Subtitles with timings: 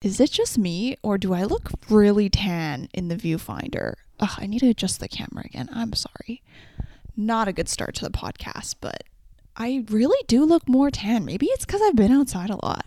[0.00, 3.94] Is it just me or do I look really tan in the viewfinder?
[4.20, 5.68] Ugh, I need to adjust the camera again.
[5.72, 6.40] I'm sorry.
[7.16, 9.02] Not a good start to the podcast, but
[9.56, 11.24] I really do look more tan.
[11.24, 12.86] Maybe it's because I've been outside a lot.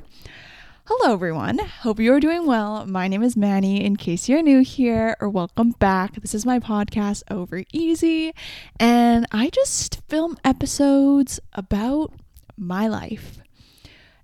[0.85, 1.57] Hello, everyone.
[1.59, 2.85] Hope you are doing well.
[2.85, 3.83] My name is Manny.
[3.83, 8.33] In case you're new here or welcome back, this is my podcast, Over Easy,
[8.79, 12.13] and I just film episodes about
[12.55, 13.39] my life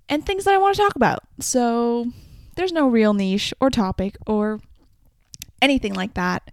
[0.08, 1.22] and things that I want to talk about.
[1.38, 2.12] So
[2.58, 4.60] there's no real niche or topic or
[5.62, 6.50] anything like that.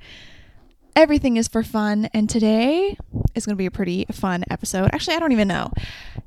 [0.96, 2.96] Everything is for fun, and today
[3.34, 4.92] is going to be a pretty fun episode.
[4.94, 5.72] Actually, I don't even know.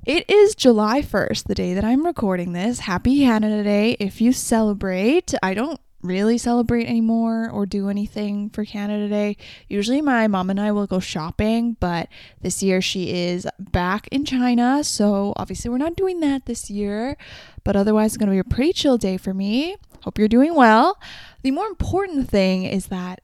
[0.05, 2.81] It is July 1st, the day that I'm recording this.
[2.81, 5.33] Happy Canada Day if you celebrate.
[5.43, 9.37] I don't really celebrate anymore or do anything for Canada Day.
[9.69, 12.09] Usually my mom and I will go shopping, but
[12.41, 17.17] this year she is back in China, so obviously we're not doing that this year.
[17.65, 19.77] But otherwise, it's going to be a pretty chill day for me.
[20.03, 20.99] Hope you're doing well.
[21.43, 23.21] The more important thing is that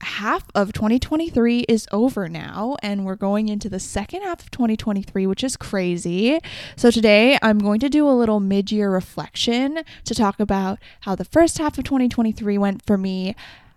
[0.00, 5.26] half of 2023 is over now and we're going into the second half of 2023
[5.26, 6.38] which is crazy.
[6.76, 11.24] So today i'm going to do a little mid-year reflection to talk about how the
[11.24, 13.34] first half of 2023 went for me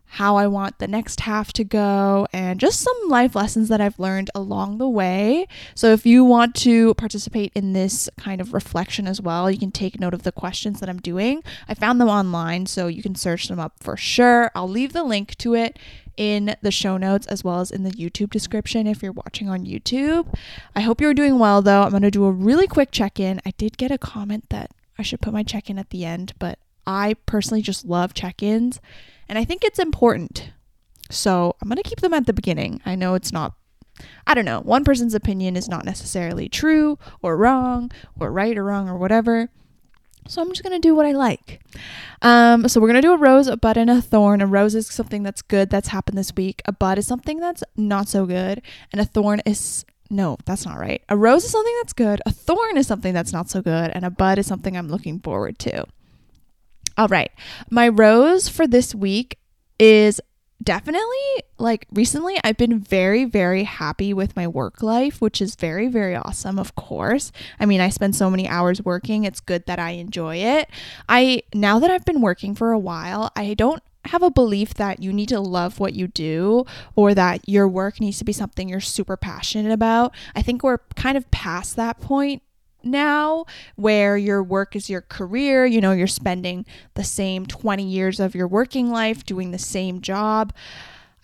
[0.07, 3.99] how I want the next half to go, and just some life lessons that I've
[3.99, 5.47] learned along the way.
[5.75, 9.71] So, if you want to participate in this kind of reflection as well, you can
[9.71, 11.43] take note of the questions that I'm doing.
[11.67, 14.51] I found them online, so you can search them up for sure.
[14.55, 15.77] I'll leave the link to it
[16.15, 19.65] in the show notes as well as in the YouTube description if you're watching on
[19.65, 20.33] YouTube.
[20.75, 21.83] I hope you're doing well though.
[21.83, 23.39] I'm going to do a really quick check in.
[23.45, 26.33] I did get a comment that I should put my check in at the end,
[26.39, 28.81] but I personally just love check ins
[29.29, 30.51] and I think it's important.
[31.09, 32.81] So I'm going to keep them at the beginning.
[32.85, 33.53] I know it's not
[34.25, 34.61] I don't know.
[34.61, 39.49] One person's opinion is not necessarily true or wrong or right or wrong or whatever.
[40.27, 41.61] So I'm just going to do what I like.
[42.21, 44.41] Um, so we're going to do a rose, a bud, and a thorn.
[44.41, 46.61] A rose is something that's good that's happened this week.
[46.65, 48.61] A bud is something that's not so good.
[48.91, 51.01] And a thorn is, no, that's not right.
[51.07, 52.21] A rose is something that's good.
[52.25, 53.91] A thorn is something that's not so good.
[53.91, 55.85] And a bud is something I'm looking forward to.
[56.97, 57.31] All right.
[57.69, 59.37] My rose for this week
[59.79, 60.19] is
[60.63, 65.87] definitely like recently I've been very very happy with my work life, which is very
[65.87, 67.31] very awesome, of course.
[67.59, 69.23] I mean, I spend so many hours working.
[69.23, 70.69] It's good that I enjoy it.
[71.07, 75.01] I now that I've been working for a while, I don't have a belief that
[75.01, 76.65] you need to love what you do
[76.95, 80.15] or that your work needs to be something you're super passionate about.
[80.35, 82.41] I think we're kind of past that point
[82.87, 85.65] now where your work is your career.
[85.65, 86.65] You know, you're spending
[86.95, 90.53] the same 20 years of your working life doing the same job.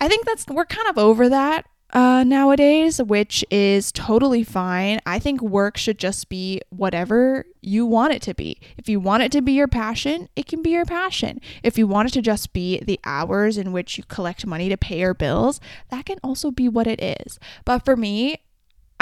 [0.00, 4.98] I think that's, we're kind of over that uh, nowadays, which is totally fine.
[5.06, 8.58] I think work should just be whatever you want it to be.
[8.76, 11.40] If you want it to be your passion, it can be your passion.
[11.62, 14.76] If you want it to just be the hours in which you collect money to
[14.76, 15.60] pay your bills,
[15.90, 17.38] that can also be what it is.
[17.64, 18.38] But for me,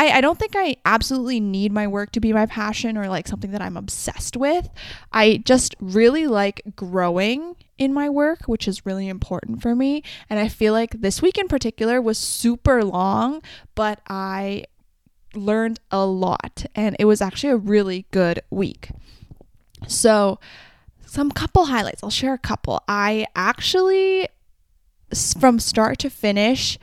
[0.03, 3.29] I, I don't think I absolutely need my work to be my passion or like
[3.29, 4.69] something that I'm obsessed with.
[5.13, 10.03] I just really like growing in my work, which is really important for me.
[10.29, 13.43] And I feel like this week in particular was super long,
[13.77, 14.65] but I
[15.35, 18.91] learned a lot and it was actually a really good week.
[19.87, 20.41] So,
[21.07, 22.03] some couple highlights.
[22.03, 22.83] I'll share a couple.
[22.89, 24.29] I actually,
[25.39, 26.77] from start to finish,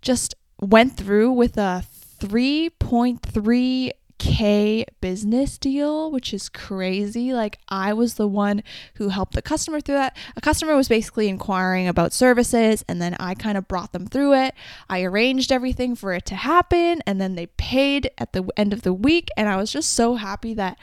[0.00, 1.84] just went through with a
[2.22, 7.32] 3.3k business deal, which is crazy.
[7.32, 8.62] Like I was the one
[8.94, 10.16] who helped the customer through that.
[10.36, 14.34] A customer was basically inquiring about services and then I kind of brought them through
[14.34, 14.54] it.
[14.88, 18.82] I arranged everything for it to happen and then they paid at the end of
[18.82, 20.78] the week and I was just so happy that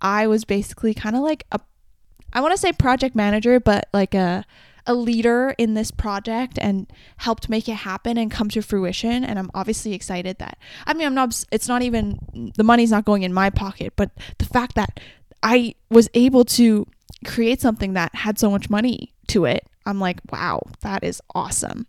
[0.00, 1.58] I was basically kind of like a
[2.32, 4.44] I want to say project manager, but like a
[4.86, 9.24] a leader in this project and helped make it happen and come to fruition.
[9.24, 13.04] And I'm obviously excited that, I mean, I'm not, it's not even, the money's not
[13.04, 15.00] going in my pocket, but the fact that
[15.42, 16.86] I was able to
[17.24, 21.86] create something that had so much money to it, I'm like, wow, that is awesome.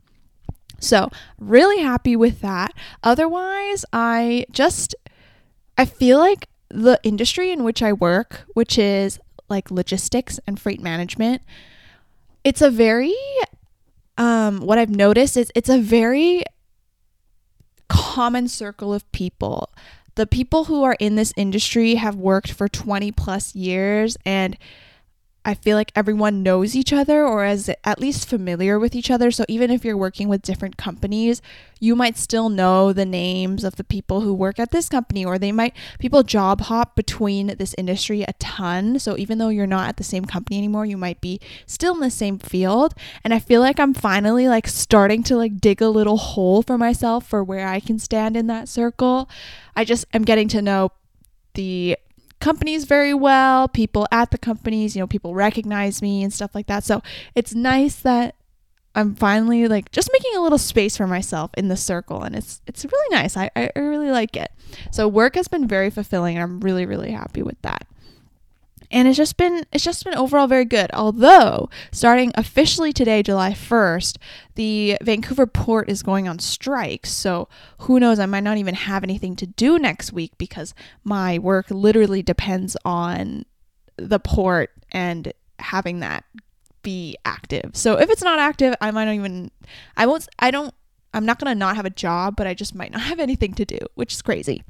[0.79, 1.09] So,
[1.39, 2.73] really happy with that.
[3.01, 4.93] Otherwise, I just
[5.77, 9.19] I feel like the industry in which I work, which is
[9.49, 11.41] like logistics and freight management,
[12.45, 13.15] it's a very
[14.17, 16.45] um what I've noticed is it's a very
[17.89, 19.73] common circle of people.
[20.15, 24.57] The people who are in this industry have worked for 20 plus years and
[25.47, 29.29] I feel like everyone knows each other or is at least familiar with each other.
[29.29, 31.39] So even if you're working with different companies,
[31.79, 35.37] you might still know the names of the people who work at this company or
[35.37, 38.97] they might people job hop between this industry a ton.
[38.97, 41.99] So even though you're not at the same company anymore, you might be still in
[41.99, 42.95] the same field.
[43.23, 46.75] And I feel like I'm finally like starting to like dig a little hole for
[46.75, 49.29] myself for where I can stand in that circle.
[49.75, 50.91] I just am getting to know
[51.53, 51.97] the
[52.45, 56.67] companies very well, people at the companies, you know, people recognize me and stuff like
[56.67, 56.83] that.
[56.83, 57.01] So
[57.33, 58.35] it's nice that
[58.93, 62.61] I'm finally like just making a little space for myself in the circle and it's
[62.67, 63.35] it's really nice.
[63.35, 64.51] I, I really like it.
[64.91, 67.87] So work has been very fulfilling and I'm really, really happy with that
[68.91, 70.89] and it's just been it's just been overall very good.
[70.93, 74.17] Although starting officially today july 1st
[74.55, 77.05] the vancouver port is going on strike.
[77.05, 77.47] So
[77.79, 78.19] who knows?
[78.19, 80.73] I might not even have anything to do next week because
[81.03, 83.45] my work literally depends on
[83.97, 86.23] the port and having that
[86.83, 87.71] be active.
[87.73, 89.51] So if it's not active i might not even
[89.97, 90.73] i won't i don't
[91.15, 93.53] I'm not going to not have a job, but I just might not have anything
[93.53, 94.63] to do, which is crazy.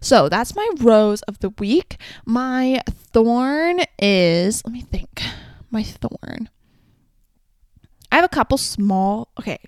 [0.00, 1.96] So that's my rose of the week.
[2.26, 5.22] My thorn is, let me think,
[5.70, 6.50] my thorn.
[8.10, 9.58] I have a couple small, okay,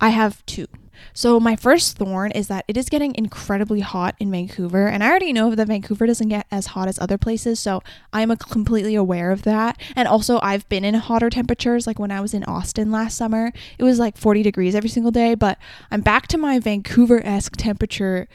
[0.00, 0.66] I have two.
[1.12, 4.86] So, my first thorn is that it is getting incredibly hot in Vancouver.
[4.86, 7.60] And I already know that Vancouver doesn't get as hot as other places.
[7.60, 7.82] So,
[8.12, 9.80] I'm completely aware of that.
[9.96, 11.86] And also, I've been in hotter temperatures.
[11.86, 15.12] Like when I was in Austin last summer, it was like 40 degrees every single
[15.12, 15.34] day.
[15.34, 15.58] But
[15.90, 18.28] I'm back to my Vancouver esque temperature,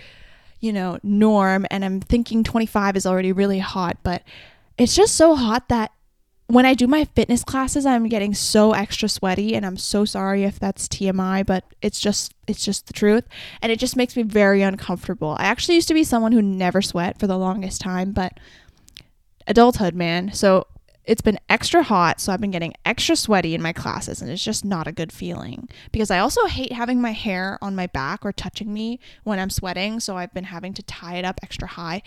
[0.59, 1.65] you know, norm.
[1.71, 3.97] And I'm thinking 25 is already really hot.
[4.03, 4.23] But
[4.77, 5.91] it's just so hot that
[6.47, 10.43] when I do my fitness classes, I'm getting so extra sweaty and I'm so sorry
[10.43, 13.25] if that's TMI, but it's just it's just the truth
[13.61, 15.35] and it just makes me very uncomfortable.
[15.39, 18.39] I actually used to be someone who never sweat for the longest time, but
[19.47, 20.33] adulthood, man.
[20.33, 20.67] So
[21.03, 24.43] it's been extra hot, so I've been getting extra sweaty in my classes and it's
[24.43, 28.23] just not a good feeling because I also hate having my hair on my back
[28.23, 31.69] or touching me when I'm sweating, so I've been having to tie it up extra
[31.69, 32.03] high.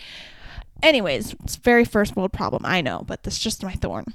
[0.81, 4.13] Anyways, it's very first world problem, I know, but that's just my thorn.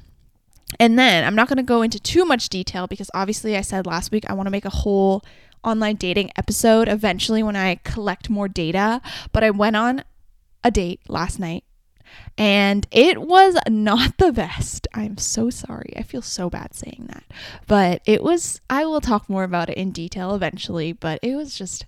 [0.81, 3.87] And then I'm not going to go into too much detail because obviously I said
[3.87, 5.23] last week I want to make a whole
[5.63, 9.01] online dating episode eventually when I collect more data.
[9.33, 10.05] But I went on
[10.63, 11.65] a date last night
[12.37, 14.89] and it was not the best.
[14.95, 15.93] I'm so sorry.
[15.97, 17.25] I feel so bad saying that.
[17.67, 21.55] But it was, I will talk more about it in detail eventually, but it was
[21.55, 21.87] just,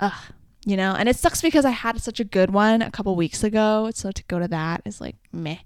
[0.00, 0.32] ugh.
[0.66, 3.44] You know, and it sucks because I had such a good one a couple weeks
[3.44, 3.90] ago.
[3.92, 5.58] So to go to that is like meh.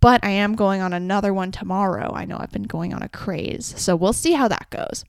[0.00, 2.12] But I am going on another one tomorrow.
[2.14, 3.74] I know I've been going on a craze.
[3.76, 5.04] So we'll see how that goes.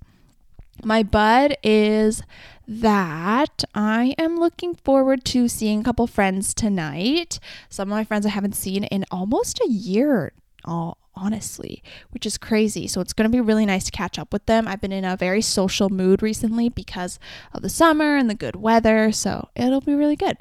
[0.83, 2.21] My bud is
[2.67, 7.39] that I am looking forward to seeing a couple friends tonight.
[7.69, 10.33] Some of my friends I haven't seen in almost a year,
[10.65, 11.81] honestly,
[12.11, 12.87] which is crazy.
[12.87, 14.67] So it's going to be really nice to catch up with them.
[14.67, 17.19] I've been in a very social mood recently because
[17.53, 19.11] of the summer and the good weather.
[19.11, 20.37] So it'll be really good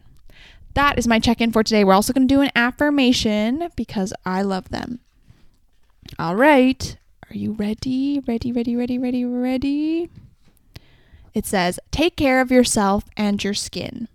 [0.76, 1.84] that is my check in for today.
[1.84, 5.00] We're also going to do an affirmation because I love them.
[6.19, 6.96] All right.
[7.31, 8.23] Are you ready?
[8.26, 10.11] Ready, ready, ready, ready, ready?
[11.32, 14.06] It says, Take care of yourself and your skin.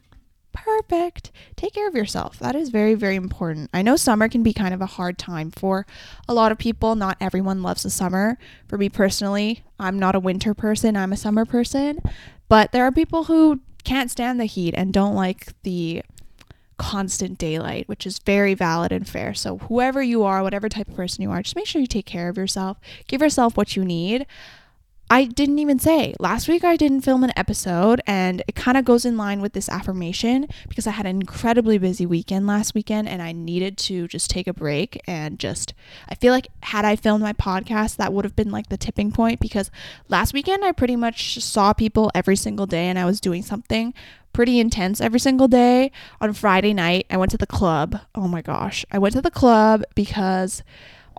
[0.53, 1.31] Perfect.
[1.55, 2.37] Take care of yourself.
[2.37, 3.71] That is very, very important.
[3.73, 5.87] I know summer can be kind of a hard time for
[6.27, 6.93] a lot of people.
[6.95, 8.37] Not everyone loves the summer.
[8.67, 11.99] For me personally, I'm not a winter person, I'm a summer person.
[12.47, 16.03] But there are people who can't stand the heat and don't like the
[16.81, 19.33] constant daylight, which is very valid and fair.
[19.35, 22.07] So, whoever you are, whatever type of person you are, just make sure you take
[22.07, 22.79] care of yourself.
[23.07, 24.25] Give yourself what you need.
[25.11, 28.85] I didn't even say last week I didn't film an episode, and it kind of
[28.85, 33.09] goes in line with this affirmation because I had an incredibly busy weekend last weekend
[33.09, 35.73] and I needed to just take a break and just.
[36.07, 39.11] I feel like had I filmed my podcast, that would have been like the tipping
[39.11, 39.69] point because
[40.07, 43.93] last weekend I pretty much saw people every single day and I was doing something
[44.31, 45.91] pretty intense every single day.
[46.21, 47.99] On Friday night, I went to the club.
[48.15, 50.63] Oh my gosh, I went to the club because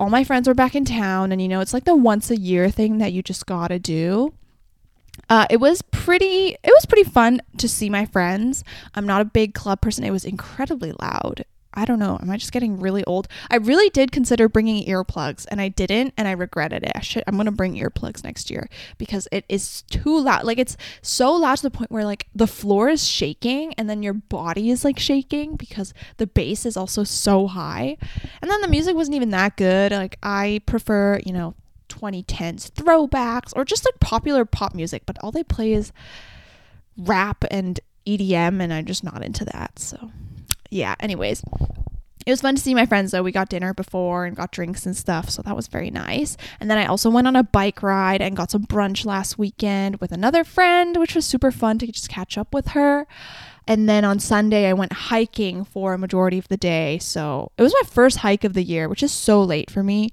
[0.03, 2.37] all my friends were back in town and you know it's like the once a
[2.37, 4.35] year thing that you just gotta do.
[5.31, 8.65] Uh, it was pretty it was pretty fun to see my friends.
[8.97, 10.03] I'm not a big club person.
[10.03, 11.45] It was incredibly loud
[11.75, 12.19] I don't know.
[12.21, 13.29] Am I just getting really old?
[13.51, 16.93] I really did consider bringing earplugs and I didn't and I regretted it.
[16.95, 20.45] I should I'm going to bring earplugs next year because it is too loud.
[20.45, 24.03] Like it's so loud to the point where like the floor is shaking and then
[24.03, 27.97] your body is like shaking because the bass is also so high.
[28.41, 29.93] And then the music wasn't even that good.
[29.93, 31.55] Like I prefer, you know,
[31.89, 35.93] 2010s throwbacks or just like popular pop music, but all they play is
[36.97, 39.79] rap and EDM and I'm just not into that.
[39.79, 40.11] So
[40.73, 41.43] yeah, anyways.
[42.25, 43.23] it was fun to see my friends though.
[43.23, 46.37] We got dinner before and got drinks and stuff, so that was very nice.
[46.61, 49.97] And then I also went on a bike ride and got some brunch last weekend
[49.97, 53.07] with another friend, which was super fun to just catch up with her.
[53.69, 56.99] And then on Sunday, I went hiking for a majority of the day.
[56.99, 60.11] So it was my first hike of the year, which is so late for me.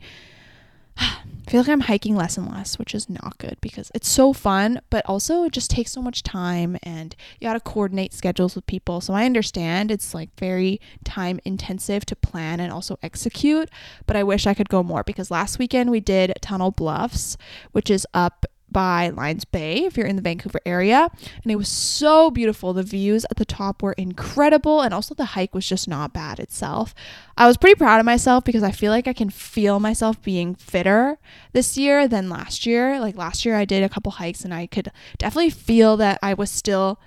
[1.50, 4.34] I feel like I'm hiking less and less, which is not good because it's so
[4.34, 8.54] fun, but also it just takes so much time and you got to coordinate schedules
[8.54, 9.02] with people.
[9.02, 13.68] So I understand it's like very time intensive to plan and also execute,
[14.06, 17.36] but I wish I could go more because last weekend we did Tunnel Bluffs,
[17.72, 21.10] which is up by Lions Bay if you're in the Vancouver area.
[21.44, 22.74] And it was so beautiful.
[22.74, 24.82] The views at the top were incredible.
[24.82, 26.94] And also the hike was just not bad itself.
[27.38, 30.56] I was pretty proud of myself because I feel like I can feel myself being
[30.56, 31.18] fitter
[31.54, 33.00] this year than last year.
[33.00, 36.34] Like last year, I did a couple hikes and I could definitely feel that I
[36.34, 37.00] was still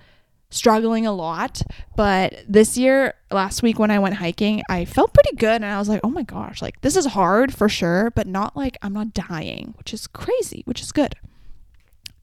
[0.53, 1.61] struggling a lot.
[1.95, 5.55] But this year, last week when I went hiking, I felt pretty good.
[5.55, 8.55] And I was like, oh my gosh, like this is hard for sure, but not
[8.55, 11.15] like I'm not dying, which is crazy, which is good.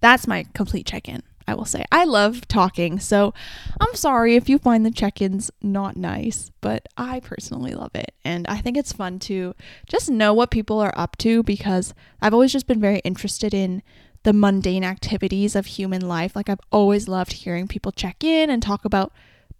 [0.00, 1.85] That's my complete check in, I will say.
[1.92, 3.35] I love talking, so
[3.80, 8.14] I'm sorry if you find the check ins not nice, but I personally love it.
[8.25, 9.54] And I think it's fun to
[9.87, 13.83] just know what people are up to because I've always just been very interested in
[14.23, 16.37] the mundane activities of human life.
[16.37, 19.12] Like, I've always loved hearing people check in and talk about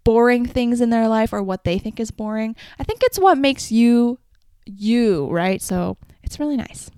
[0.05, 2.57] boring things in their life or what they think is boring.
[2.79, 4.19] I think it's what makes you
[4.67, 5.61] you, right?
[5.61, 6.91] So it's really nice.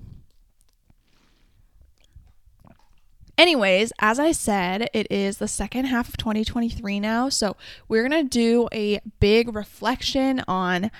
[3.38, 7.28] Anyways, as I said, it is the second half of 2023 now.
[7.28, 7.56] So
[7.88, 10.90] we're going to do a big reflection on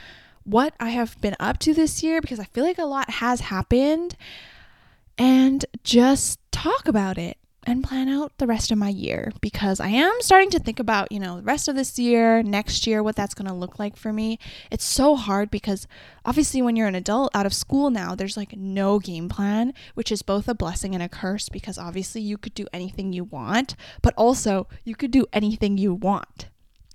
[0.45, 3.41] what I have been up to this year because I feel like a lot has
[3.43, 4.17] happened
[5.19, 9.89] and just talk about it and plan out the rest of my year because I
[9.89, 13.15] am starting to think about, you know, the rest of this year, next year, what
[13.15, 14.39] that's going to look like for me.
[14.71, 15.87] It's so hard because
[16.25, 20.11] obviously when you're an adult out of school now, there's like no game plan, which
[20.11, 23.77] is both a blessing and a curse because obviously you could do anything you want,
[24.03, 26.49] but also you could do anything you want.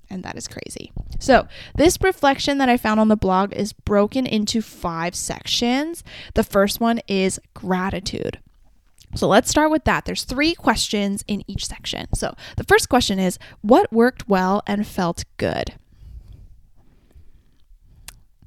[0.10, 0.92] And that is crazy.
[1.20, 6.02] So, this reflection that I found on the blog is broken into five sections.
[6.34, 8.40] The first one is gratitude.
[9.18, 10.06] So let's start with that.
[10.06, 12.08] There's three questions in each section.
[12.14, 15.74] So the first question is What worked well and felt good?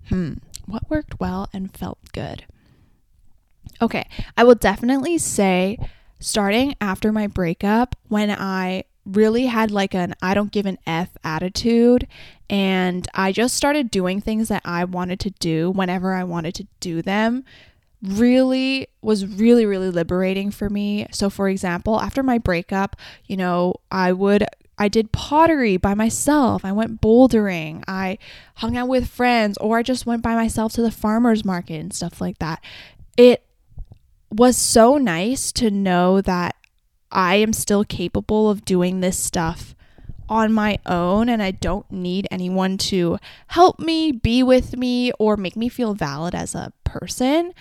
[0.08, 0.34] Hmm.
[0.66, 2.44] What worked well and felt good?
[3.82, 4.06] Okay.
[4.36, 5.78] I will definitely say
[6.20, 11.08] starting after my breakup, when I really had like an I don't give an F
[11.24, 12.06] attitude
[12.48, 16.66] and I just started doing things that I wanted to do whenever I wanted to
[16.80, 17.44] do them
[18.02, 21.06] really was really really liberating for me.
[21.10, 24.46] So for example, after my breakup, you know, I would
[24.78, 26.64] I did pottery by myself.
[26.64, 27.84] I went bouldering.
[27.86, 28.16] I
[28.56, 31.92] hung out with friends or I just went by myself to the farmers market and
[31.92, 32.64] stuff like that.
[33.18, 33.44] It
[34.30, 36.56] was so nice to know that
[37.12, 39.74] I am still capable of doing this stuff
[40.30, 45.36] on my own and I don't need anyone to help me, be with me, or
[45.36, 47.52] make me feel valid as a person.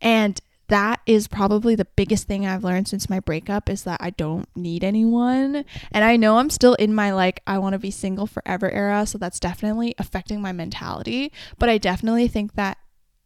[0.00, 4.10] And that is probably the biggest thing I've learned since my breakup is that I
[4.10, 5.64] don't need anyone.
[5.90, 9.06] And I know I'm still in my like, I want to be single forever era.
[9.06, 11.32] So that's definitely affecting my mentality.
[11.58, 12.76] But I definitely think that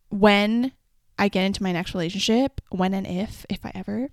[0.08, 0.72] when
[1.18, 4.08] I get into my next relationship, when and if, if I ever,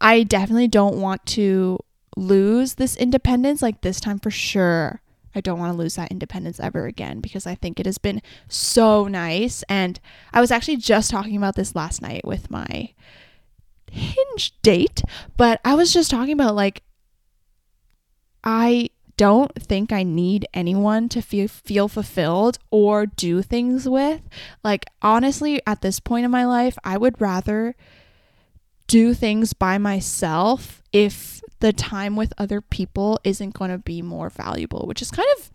[0.00, 1.80] I definitely don't want to
[2.16, 3.62] lose this independence.
[3.62, 5.02] Like this time for sure,
[5.34, 8.22] I don't want to lose that independence ever again because I think it has been
[8.48, 9.62] so nice.
[9.68, 10.00] And
[10.32, 12.92] I was actually just talking about this last night with my
[13.90, 15.02] hinge date,
[15.36, 16.82] but I was just talking about like,
[18.42, 24.22] I don't think I need anyone to feel feel fulfilled or do things with.
[24.64, 27.76] Like honestly, at this point in my life, I would rather
[28.86, 34.30] do things by myself if the time with other people isn't going to be more
[34.30, 35.50] valuable, which is kind of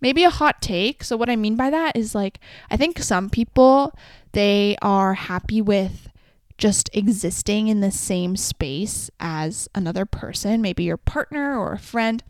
[0.00, 1.04] maybe a hot take.
[1.04, 3.94] So what I mean by that is like I think some people
[4.32, 6.08] they are happy with
[6.56, 12.22] just existing in the same space as another person, maybe your partner or a friend.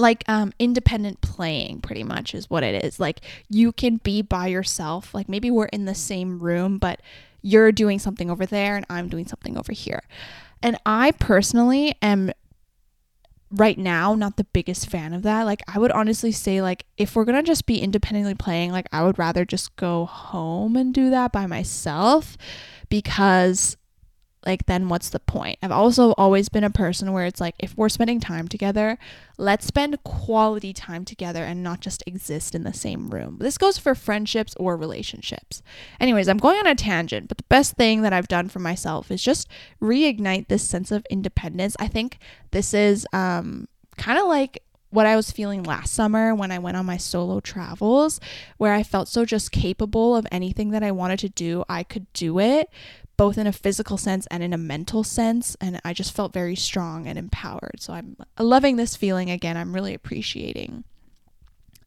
[0.00, 3.00] Like um independent playing pretty much is what it is.
[3.00, 5.14] Like you can be by yourself.
[5.14, 7.00] Like maybe we're in the same room but
[7.42, 10.02] you're doing something over there and I'm doing something over here.
[10.62, 12.32] And I personally am
[13.50, 15.44] right now not the biggest fan of that.
[15.44, 18.88] Like I would honestly say like if we're going to just be independently playing, like
[18.92, 22.36] I would rather just go home and do that by myself
[22.88, 23.76] because
[24.46, 25.58] like then what's the point?
[25.62, 28.98] I've also always been a person where it's like if we're spending time together,
[29.36, 33.38] let's spend quality time together and not just exist in the same room.
[33.40, 35.62] This goes for friendships or relationships.
[36.00, 39.10] Anyways, I'm going on a tangent, but the best thing that I've done for myself
[39.10, 39.48] is just
[39.82, 41.76] reignite this sense of independence.
[41.78, 42.18] I think
[42.50, 46.76] this is um kind of like what I was feeling last summer when I went
[46.76, 48.20] on my solo travels,
[48.56, 52.10] where I felt so just capable of anything that I wanted to do, I could
[52.12, 52.70] do it,
[53.16, 55.56] both in a physical sense and in a mental sense.
[55.60, 57.80] And I just felt very strong and empowered.
[57.80, 59.56] So I'm loving this feeling again.
[59.56, 60.84] I'm really appreciating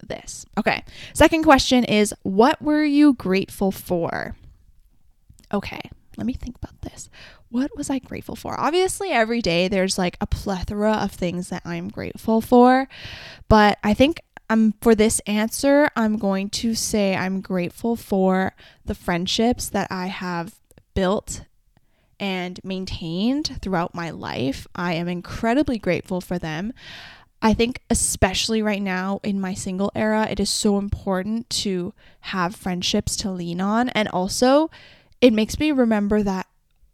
[0.05, 0.46] this.
[0.58, 0.84] Okay.
[1.13, 4.36] Second question is What were you grateful for?
[5.53, 5.81] Okay.
[6.17, 7.10] Let me think about this.
[7.51, 8.58] What was I grateful for?
[8.60, 12.88] Obviously, every day there's like a plethora of things that I'm grateful for,
[13.50, 18.53] but I think um, for this answer, I'm going to say I'm grateful for
[18.86, 20.55] the friendships that I have
[20.93, 21.43] built
[22.20, 24.67] and maintained throughout my life.
[24.75, 26.74] I am incredibly grateful for them.
[27.41, 32.55] I think, especially right now in my single era, it is so important to have
[32.55, 33.89] friendships to lean on.
[33.89, 34.70] And also,
[35.22, 36.48] it makes me remember that,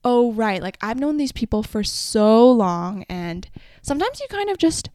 [0.08, 3.04] oh, right, like I've known these people for so long.
[3.10, 3.46] And
[3.82, 4.90] sometimes you kind of just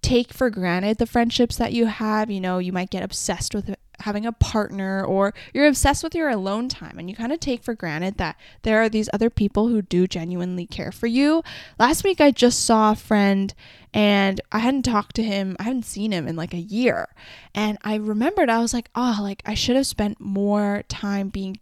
[0.00, 2.30] take for granted the friendships that you have.
[2.30, 6.30] You know, you might get obsessed with having a partner or you're obsessed with your
[6.30, 9.68] alone time and you kind of take for granted that there are these other people
[9.68, 11.42] who do genuinely care for you.
[11.78, 13.52] Last week I just saw a friend
[13.92, 17.08] and I hadn't talked to him, I hadn't seen him in like a year.
[17.54, 21.58] And I remembered I was like, "Oh, like I should have spent more time being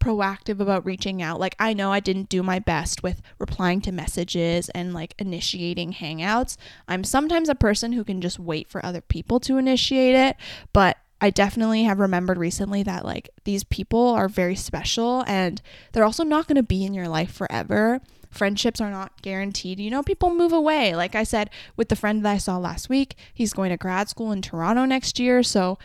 [0.00, 1.38] proactive about reaching out.
[1.38, 5.92] Like, I know I didn't do my best with replying to messages and like initiating
[5.92, 6.56] hangouts.
[6.88, 10.36] I'm sometimes a person who can just wait for other people to initiate it,
[10.72, 15.60] but I definitely have remembered recently that like these people are very special and
[15.92, 18.00] they're also not going to be in your life forever.
[18.30, 19.80] Friendships are not guaranteed.
[19.80, 20.94] You know, people move away.
[20.94, 24.08] Like I said, with the friend that I saw last week, he's going to grad
[24.08, 25.42] school in Toronto next year.
[25.42, 25.78] So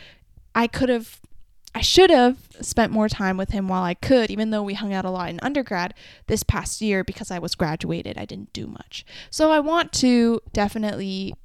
[0.53, 1.19] I could have,
[1.75, 4.93] I should have spent more time with him while I could, even though we hung
[4.93, 5.93] out a lot in undergrad
[6.27, 8.17] this past year because I was graduated.
[8.17, 9.05] I didn't do much.
[9.29, 11.35] So I want to definitely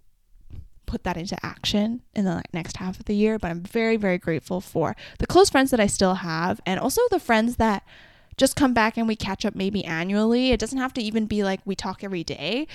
[0.87, 3.40] put that into action in the next half of the year.
[3.40, 7.02] But I'm very, very grateful for the close friends that I still have and also
[7.10, 7.84] the friends that
[8.37, 10.52] just come back and we catch up maybe annually.
[10.52, 12.68] It doesn't have to even be like we talk every day.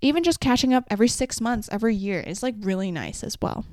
[0.00, 3.66] Even just catching up every six months, every year is like really nice as well.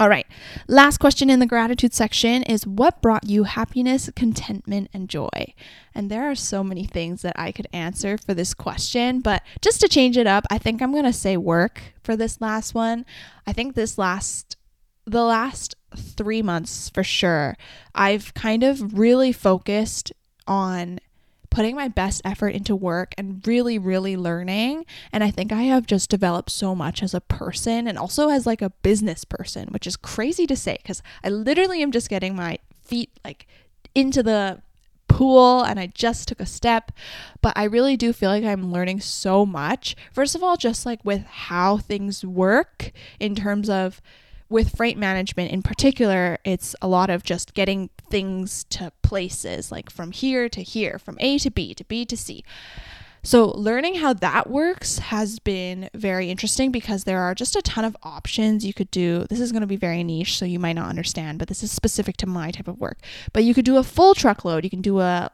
[0.00, 0.26] All right.
[0.68, 5.54] Last question in the gratitude section is what brought you happiness, contentment, and joy?
[5.92, 9.80] And there are so many things that I could answer for this question, but just
[9.80, 13.06] to change it up, I think I'm going to say work for this last one.
[13.44, 14.56] I think this last
[15.04, 17.56] the last 3 months for sure,
[17.94, 20.12] I've kind of really focused
[20.46, 21.00] on
[21.50, 24.84] putting my best effort into work and really, really learning.
[25.12, 28.46] And I think I have just developed so much as a person and also as
[28.46, 32.36] like a business person, which is crazy to say because I literally am just getting
[32.36, 33.46] my feet like
[33.94, 34.62] into the
[35.08, 36.92] pool and I just took a step.
[37.40, 39.96] But I really do feel like I'm learning so much.
[40.12, 44.00] First of all, just like with how things work in terms of
[44.48, 49.90] with freight management in particular, it's a lot of just getting things to places, like
[49.90, 52.44] from here to here, from A to B to B to C.
[53.22, 57.84] So, learning how that works has been very interesting because there are just a ton
[57.84, 59.26] of options you could do.
[59.28, 61.72] This is going to be very niche, so you might not understand, but this is
[61.72, 62.98] specific to my type of work.
[63.32, 65.30] But you could do a full truckload, you can do a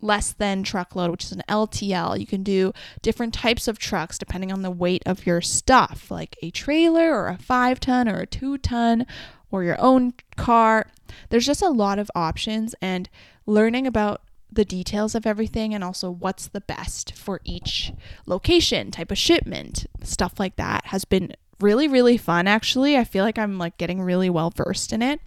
[0.00, 2.18] less than truckload, which is an LTL.
[2.18, 6.36] You can do different types of trucks depending on the weight of your stuff, like
[6.42, 9.06] a trailer or a five ton or a two ton
[9.50, 10.86] or your own car.
[11.30, 13.08] There's just a lot of options, and
[13.46, 17.92] learning about the details of everything and also what's the best for each
[18.26, 22.96] location, type of shipment, stuff like that has been really, really fun actually.
[22.96, 25.20] I feel like I'm like getting really well versed in it.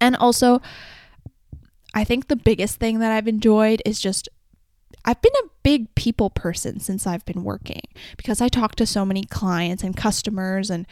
[0.00, 0.60] And also,
[1.94, 4.28] I think the biggest thing that I've enjoyed is just
[5.04, 7.82] I've been a big people person since I've been working
[8.16, 10.86] because I talk to so many clients and customers and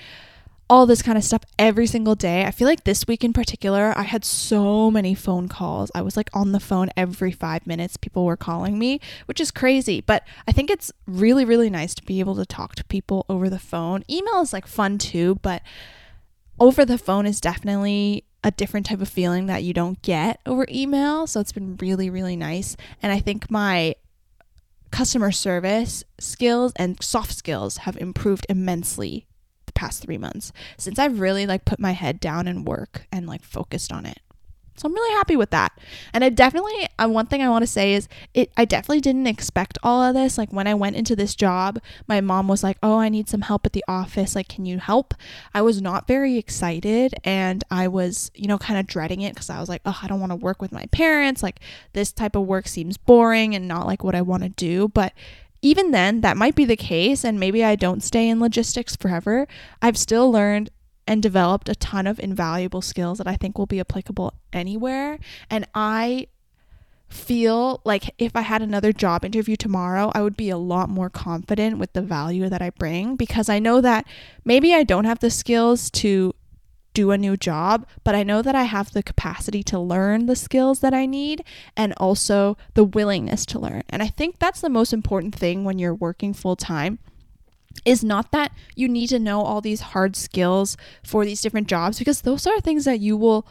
[0.69, 2.45] all this kind of stuff every single day.
[2.45, 5.91] I feel like this week in particular, I had so many phone calls.
[5.95, 7.97] I was like on the phone every five minutes.
[7.97, 10.01] People were calling me, which is crazy.
[10.01, 13.49] But I think it's really, really nice to be able to talk to people over
[13.49, 14.03] the phone.
[14.11, 15.63] Email is like fun too, but
[16.59, 20.65] over the phone is definitely a different type of feeling that you don't get over
[20.71, 21.27] email.
[21.27, 22.77] So it's been really, really nice.
[23.03, 23.97] And I think my
[24.93, 29.27] customer service skills and soft skills have improved immensely
[29.67, 33.27] the past three months since I've really like put my head down and work and
[33.27, 34.21] like focused on it.
[34.77, 35.73] So I'm really happy with that.
[36.13, 38.51] And I definitely, uh, one thing I want to say is, it.
[38.57, 40.39] I definitely didn't expect all of this.
[40.39, 43.43] Like when I went into this job, my mom was like, "Oh, I need some
[43.43, 44.35] help at the office.
[44.35, 45.15] Like, can you help?"
[45.55, 49.51] I was not very excited, and I was, you know, kind of dreading it because
[49.51, 51.43] I was like, "Oh, I don't want to work with my parents.
[51.43, 51.61] Like,
[51.93, 55.13] this type of work seems boring and not like what I want to do." But
[55.63, 59.49] even then, that might be the case, and maybe I don't stay in logistics forever.
[59.83, 60.71] I've still learned
[61.07, 65.19] and developed a ton of invaluable skills that I think will be applicable anywhere.
[65.49, 66.29] And I
[67.09, 71.09] feel like if I had another job interview tomorrow, I would be a lot more
[71.09, 74.07] confident with the value that I bring because I know that
[74.45, 76.35] maybe I don't have the skills to
[76.95, 80.35] do a new job, but I know that I have the capacity to learn the
[80.35, 81.45] skills that I need
[81.77, 83.83] and also the willingness to learn.
[83.91, 86.99] And I think that's the most important thing when you're working full time
[87.85, 91.99] is not that you need to know all these hard skills for these different jobs
[91.99, 93.47] because those are things that you will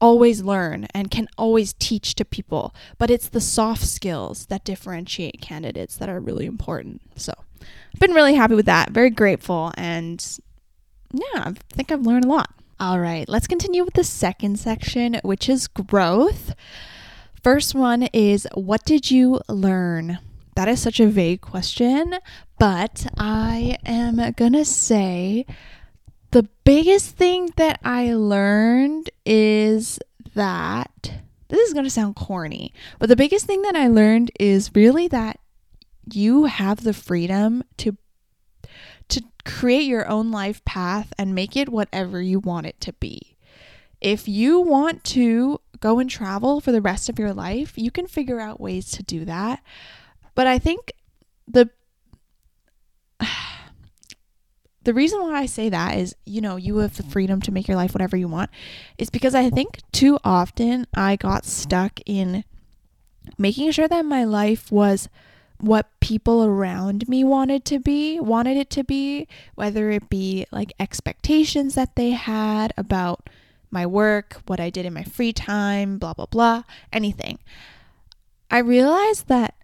[0.00, 2.74] always learn and can always teach to people.
[2.98, 7.00] But it's the soft skills that differentiate candidates that are really important.
[7.14, 8.90] So i've been really happy with that.
[8.90, 9.72] Very grateful.
[9.76, 10.38] And
[11.12, 12.50] yeah i think i've learned a lot.
[12.80, 16.54] All right let's continue with the second section which is growth.
[17.42, 20.18] First one is what did you learn?
[20.54, 22.16] That is such a vague question,
[22.62, 25.46] but I am going to say
[26.30, 29.98] the biggest thing that I learned is
[30.36, 31.12] that
[31.48, 35.08] this is going to sound corny, but the biggest thing that I learned is really
[35.08, 35.40] that
[36.12, 37.96] you have the freedom to
[39.08, 43.36] to create your own life path and make it whatever you want it to be.
[44.00, 48.06] If you want to go and travel for the rest of your life, you can
[48.06, 49.64] figure out ways to do that.
[50.36, 50.92] But I think
[51.48, 51.68] the
[54.84, 57.68] the reason why I say that is, you know, you have the freedom to make
[57.68, 58.50] your life whatever you want,
[58.98, 62.44] is because I think too often I got stuck in
[63.38, 65.08] making sure that my life was
[65.58, 70.72] what people around me wanted to be, wanted it to be, whether it be like
[70.80, 73.30] expectations that they had about
[73.70, 77.38] my work, what I did in my free time, blah, blah, blah, anything.
[78.50, 79.54] I realized that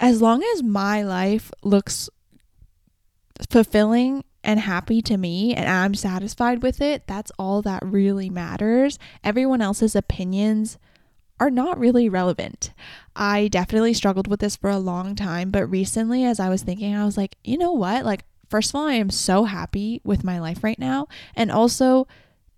[0.00, 2.08] as long as my life looks
[3.50, 8.98] fulfilling and happy to me and I'm satisfied with it, that's all that really matters.
[9.24, 10.78] Everyone else's opinions
[11.38, 12.72] are not really relevant.
[13.14, 16.94] I definitely struggled with this for a long time, but recently, as I was thinking,
[16.94, 18.04] I was like, you know what?
[18.04, 21.08] Like, first of all, I am so happy with my life right now.
[21.34, 22.06] And also,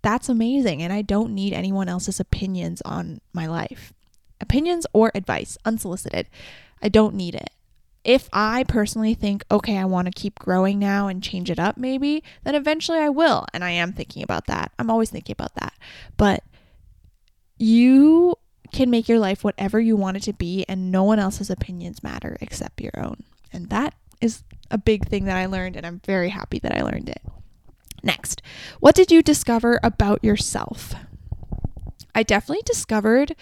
[0.02, 0.82] that's amazing.
[0.82, 3.92] And I don't need anyone else's opinions on my life.
[4.40, 6.28] Opinions or advice, unsolicited.
[6.80, 7.50] I don't need it.
[8.04, 11.76] If I personally think, okay, I want to keep growing now and change it up,
[11.76, 13.46] maybe, then eventually I will.
[13.52, 14.72] And I am thinking about that.
[14.78, 15.74] I'm always thinking about that.
[16.16, 16.42] But
[17.58, 18.36] you
[18.72, 22.02] can make your life whatever you want it to be, and no one else's opinions
[22.02, 23.24] matter except your own.
[23.52, 26.82] And that is a big thing that I learned, and I'm very happy that I
[26.82, 27.22] learned it.
[28.02, 28.42] Next,
[28.80, 30.94] what did you discover about yourself?
[32.14, 33.34] I definitely discovered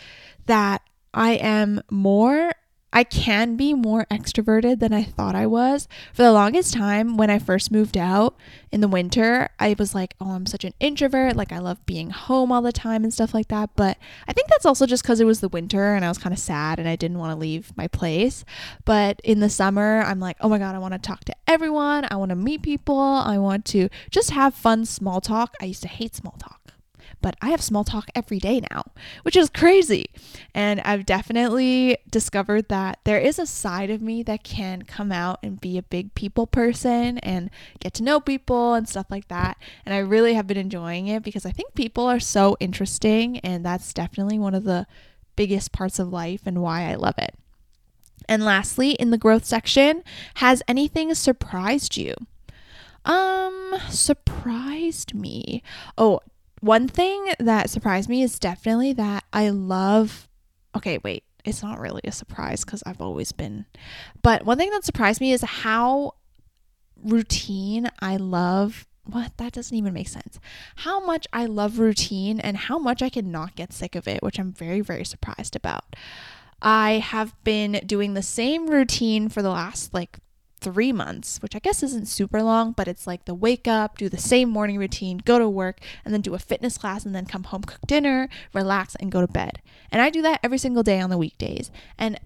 [0.47, 2.53] that I am more
[2.97, 5.87] I can be more extroverted than I thought I was.
[6.15, 8.39] For the longest time, when I first moved out
[8.73, 11.37] in the winter, I was like, oh, I'm such an introvert.
[11.37, 13.69] Like, I love being home all the time and stuff like that.
[13.77, 16.33] But I think that's also just because it was the winter and I was kind
[16.33, 18.47] of sad and I didn't want to leave my place.
[18.87, 22.07] But in the summer, I'm like, oh my God, I want to talk to everyone.
[22.11, 22.99] I want to meet people.
[22.99, 25.55] I want to just have fun small talk.
[25.61, 26.66] I used to hate small talk
[27.27, 28.85] but I have small talk every day now,
[29.25, 30.07] which is crazy.
[30.55, 35.41] And I've definitely discovered that there is a side of me that can come out
[35.43, 39.59] and be a big people person and get to know people and stuff like that.
[39.85, 43.67] And I really have been enjoying it because I think people are so interesting, and
[43.67, 44.87] that's definitely one of the
[45.35, 47.35] biggest parts of life and why I love it.
[48.29, 52.15] And lastly, in the growth section, has anything surprised you?
[53.05, 55.65] Um, surprised me.
[55.99, 56.21] Oh,
[56.67, 60.29] one thing that surprised me is definitely that I love.
[60.77, 61.25] Okay, wait.
[61.45, 63.67] It's not really a surprise because I've always been.
[64.23, 66.15] But one thing that surprised me is how
[67.03, 68.87] routine I love.
[69.05, 69.37] What?
[69.37, 70.41] That doesn't even make sense.
[70.75, 74.41] How much I love routine and how much I cannot get sick of it, which
[74.41, 75.95] I'm very, very surprised about.
[76.61, 80.19] I have been doing the same routine for the last like
[80.67, 84.09] three months, which I guess isn't super long, but it's like the wake up, do
[84.09, 87.25] the same morning routine, go to work, and then do a fitness class, and then
[87.25, 89.63] come home, cook dinner, relax, and go to bed.
[89.93, 91.71] And I do that every single day on the weekdays.
[91.97, 92.19] And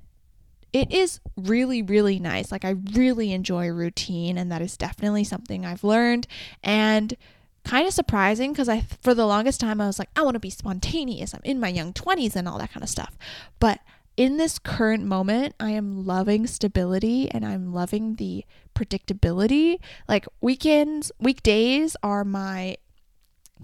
[0.72, 2.50] it is really, really nice.
[2.50, 6.26] Like, I really enjoy routine, and that is definitely something I've learned.
[6.64, 7.14] And
[7.62, 10.40] kind of surprising because I, for the longest time, I was like, I want to
[10.40, 11.35] be spontaneous.
[11.35, 13.18] I'm in my young 20s and all that kind of stuff.
[13.59, 13.81] But
[14.21, 19.79] in this current moment, I am loving stability and I'm loving the predictability.
[20.07, 22.77] Like weekends, weekdays are my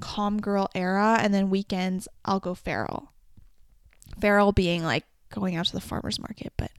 [0.01, 3.12] calm girl era, and then weekends, I'll go feral.
[4.19, 6.71] Feral being like going out to the farmer's market, but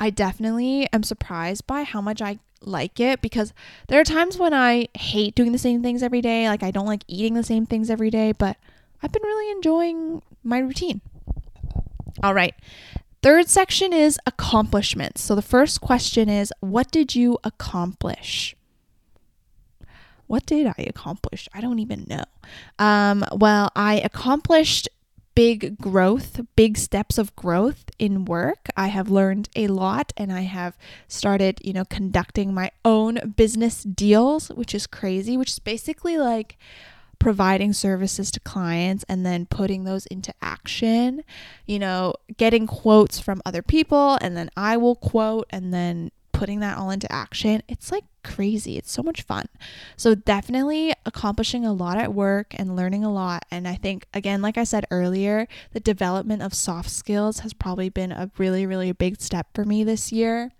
[0.00, 3.52] I definitely am surprised by how much I like it because
[3.86, 6.48] there are times when I hate doing the same things every day.
[6.48, 8.56] Like I don't like eating the same things every day, but
[9.00, 11.02] I've been really enjoying my routine.
[12.20, 12.54] All right.
[13.22, 15.22] Third section is accomplishments.
[15.22, 18.56] So the first question is What did you accomplish?
[20.26, 21.48] What did I accomplish?
[21.52, 22.24] I don't even know.
[22.78, 24.88] Um, well, I accomplished
[25.34, 28.68] big growth, big steps of growth in work.
[28.76, 30.76] I have learned a lot and I have
[31.08, 36.58] started, you know, conducting my own business deals, which is crazy, which is basically like
[37.22, 41.22] providing services to clients and then putting those into action,
[41.66, 46.58] you know, getting quotes from other people and then I will quote and then putting
[46.58, 47.62] that all into action.
[47.68, 48.76] It's like crazy.
[48.76, 49.46] It's so much fun.
[49.96, 53.44] So, definitely accomplishing a lot at work and learning a lot.
[53.52, 57.88] And I think, again, like I said earlier, the development of soft skills has probably
[57.88, 60.50] been a really, really big step for me this year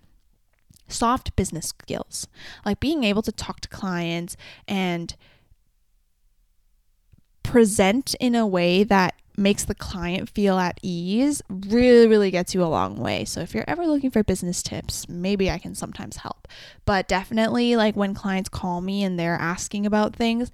[0.89, 2.27] soft business skills,
[2.65, 5.15] like being able to talk to clients and
[7.53, 12.63] present in a way that makes the client feel at ease really really gets you
[12.63, 13.23] a long way.
[13.25, 16.47] So if you're ever looking for business tips maybe i can sometimes help.
[16.83, 20.51] But definitely like when clients call me and they're asking about things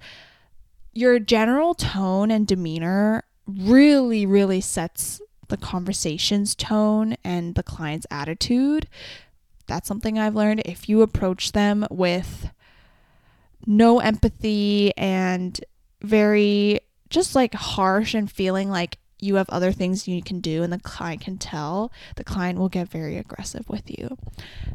[0.92, 8.86] your general tone and demeanor really really sets the conversation's tone and the client's attitude.
[9.66, 10.60] That's something i've learned.
[10.66, 12.50] If you approach them with
[13.66, 15.58] no empathy and
[16.02, 16.80] very
[17.10, 20.78] just like harsh and feeling like you have other things you can do and the
[20.78, 24.16] client can tell, the client will get very aggressive with you.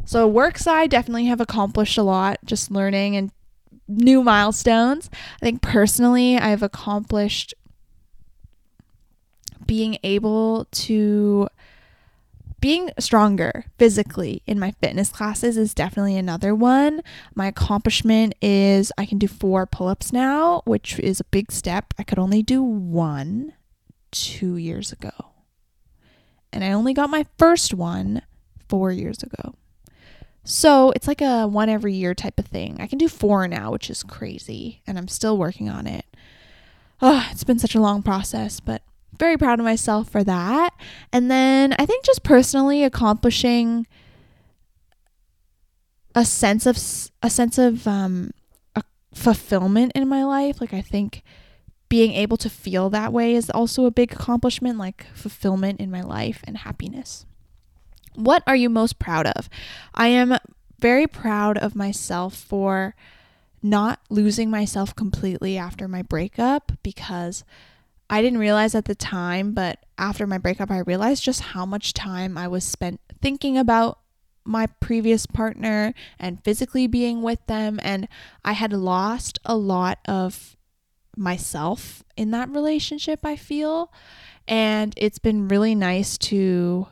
[0.06, 3.32] So, work side, definitely have accomplished a lot, just learning and
[3.88, 5.10] new milestones.
[5.42, 7.54] I think personally, I've accomplished
[9.66, 11.48] being able to
[12.66, 17.00] being stronger physically in my fitness classes is definitely another one.
[17.36, 21.94] My accomplishment is I can do four pull ups now, which is a big step.
[22.00, 23.54] I could only do one
[24.10, 25.12] two years ago.
[26.52, 28.24] And I only got my first one
[28.68, 29.54] four years ago.
[30.44, 32.78] So it's like a one every year type of thing.
[32.80, 34.82] I can do four now, which is crazy.
[34.88, 36.06] And I'm still working on it.
[37.00, 38.82] Oh, it's been such a long process, but
[39.18, 40.74] very proud of myself for that.
[41.12, 43.88] And then I think just personally accomplishing
[46.14, 46.78] a sense of
[47.22, 48.32] a sense of um
[48.76, 50.62] a fulfillment in my life.
[50.62, 51.24] Like I think
[51.90, 56.02] being able to feel that way is also a big accomplishment, like fulfillment in my
[56.02, 57.26] life and happiness.
[58.16, 59.50] What are you most proud of?
[59.94, 60.38] I am
[60.80, 62.96] very proud of myself for
[63.62, 67.44] not losing myself completely after my breakup because
[68.10, 71.94] I didn't realize at the time, but after my breakup, I realized just how much
[71.94, 74.00] time I was spent thinking about
[74.44, 77.80] my previous partner and physically being with them.
[77.82, 78.08] And
[78.44, 80.56] I had lost a lot of
[81.18, 83.92] myself in that relationship, I feel.
[84.48, 86.88] And it's been really nice to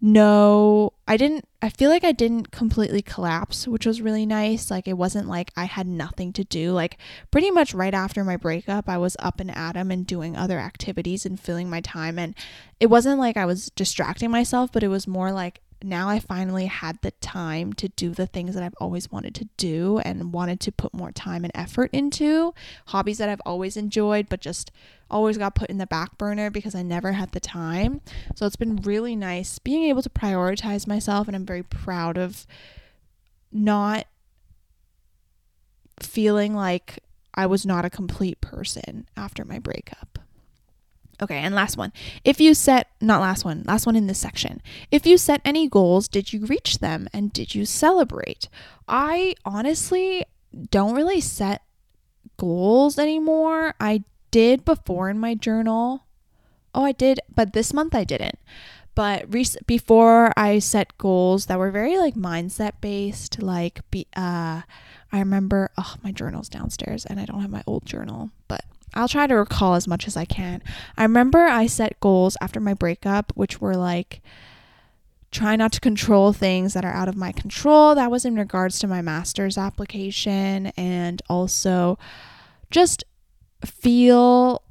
[0.00, 4.70] no, I didn't, I feel like I didn't completely collapse, which was really nice.
[4.70, 6.72] Like, it wasn't like I had nothing to do.
[6.72, 6.98] Like,
[7.30, 10.58] pretty much right after my breakup, I was up and at 'em and doing other
[10.58, 12.18] activities and filling my time.
[12.18, 12.34] And
[12.78, 16.66] it wasn't like I was distracting myself, but it was more like now I finally
[16.66, 20.60] had the time to do the things that I've always wanted to do and wanted
[20.60, 22.54] to put more time and effort into.
[22.86, 24.70] Hobbies that I've always enjoyed, but just
[25.10, 28.00] always got put in the back burner because I never had the time.
[28.34, 32.46] So it's been really nice being able to prioritize myself, and I'm very proud of
[33.52, 34.06] not
[36.00, 37.00] feeling like
[37.34, 40.18] I was not a complete person after my breakup.
[41.22, 41.92] Okay, and last one.
[42.24, 44.60] If you set, not last one, last one in this section.
[44.90, 48.48] If you set any goals, did you reach them and did you celebrate?
[48.86, 50.24] I honestly
[50.70, 51.62] don't really set
[52.36, 53.74] goals anymore.
[53.80, 56.04] I did before in my journal.
[56.74, 58.38] Oh, I did, but this month I didn't.
[58.94, 64.62] But re- before I set goals that were very like mindset based, like be uh
[65.12, 68.64] I remember oh my journal's downstairs and I don't have my old journal, but
[68.96, 70.62] I'll try to recall as much as I can.
[70.96, 74.22] I remember I set goals after my breakup, which were like
[75.30, 77.94] try not to control things that are out of my control.
[77.94, 81.98] That was in regards to my master's application and also
[82.70, 83.04] just
[83.64, 84.62] feel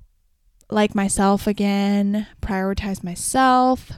[0.71, 3.91] like myself again, prioritize myself.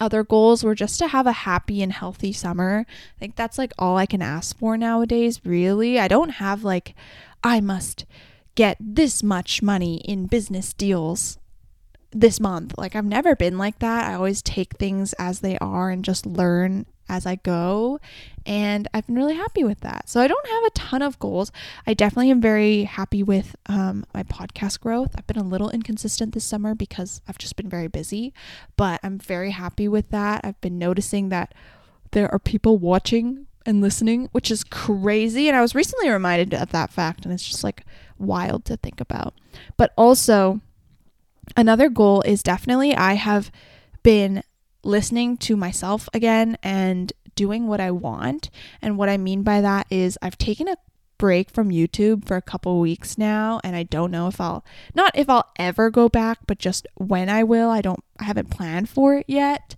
[0.00, 2.84] Other goals were just to have a happy and healthy summer.
[2.88, 5.98] I think that's like all I can ask for nowadays, really.
[5.98, 6.94] I don't have like,
[7.42, 8.04] I must
[8.58, 11.38] get this much money in business deals
[12.10, 12.76] this month.
[12.76, 14.10] Like, I've never been like that.
[14.10, 18.00] I always take things as they are and just learn as I go.
[18.44, 20.08] And I've been really happy with that.
[20.08, 21.52] So I don't have a ton of goals.
[21.86, 25.14] I definitely am very happy with um, my podcast growth.
[25.16, 28.34] I've been a little inconsistent this summer because I've just been very busy,
[28.76, 30.40] but I'm very happy with that.
[30.42, 31.54] I've been noticing that
[32.10, 35.48] there are people watching and listening, which is crazy.
[35.48, 37.84] And I was recently reminded of that fact, and it's just like
[38.18, 39.34] wild to think about.
[39.76, 40.60] But also,
[41.56, 43.50] another goal is definitely I have
[44.02, 44.42] been
[44.82, 48.50] listening to myself again and doing what I want.
[48.82, 50.76] And what I mean by that is I've taken a
[51.18, 55.18] break from YouTube for a couple weeks now and I don't know if I'll not
[55.18, 57.70] if I'll ever go back, but just when I will.
[57.70, 59.74] I don't I haven't planned for it yet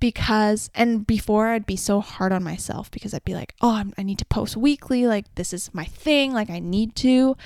[0.00, 3.92] because and before I'd be so hard on myself because I'd be like, "Oh, I'm,
[3.96, 7.36] I need to post weekly, like this is my thing, like I need to."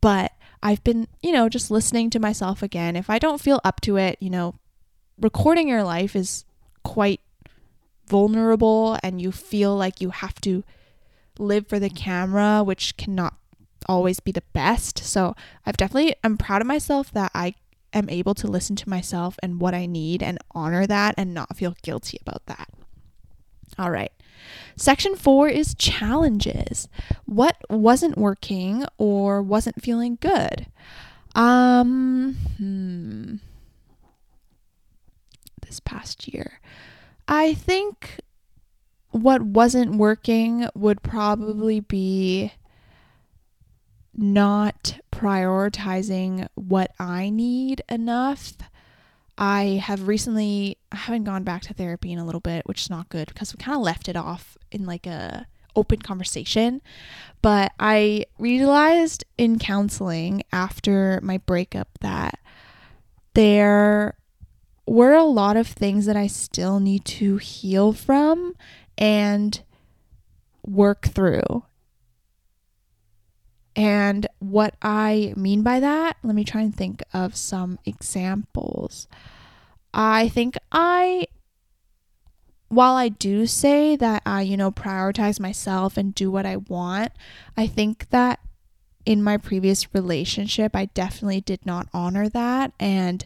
[0.00, 2.96] But I've been, you know, just listening to myself again.
[2.96, 4.54] If I don't feel up to it, you know,
[5.20, 6.44] recording your life is
[6.82, 7.20] quite
[8.06, 10.64] vulnerable and you feel like you have to
[11.38, 13.34] live for the camera, which cannot
[13.88, 14.98] always be the best.
[14.98, 17.54] So I've definitely, I'm proud of myself that I
[17.92, 21.56] am able to listen to myself and what I need and honor that and not
[21.56, 22.68] feel guilty about that.
[23.78, 24.12] All right.
[24.76, 26.88] Section four is challenges.
[27.24, 30.66] What wasn't working or wasn't feeling good?
[31.34, 33.36] Um, hmm.
[35.66, 36.60] This past year.
[37.26, 38.20] I think
[39.10, 42.52] what wasn't working would probably be
[44.18, 48.54] not prioritizing what I need enough.
[49.38, 52.90] I have recently I haven't gone back to therapy in a little bit, which is
[52.90, 56.82] not good because we kind of left it off in like a open conversation.
[57.40, 62.40] But I realized in counseling after my breakup that
[63.34, 64.16] there
[64.86, 68.54] were a lot of things that I still need to heal from
[68.96, 69.60] and
[70.66, 71.62] work through.
[73.78, 79.06] And what I mean by that, let me try and think of some examples.
[79.94, 81.28] I think I,
[82.66, 87.12] while I do say that I, you know, prioritize myself and do what I want,
[87.56, 88.40] I think that
[89.06, 92.72] in my previous relationship, I definitely did not honor that.
[92.80, 93.24] And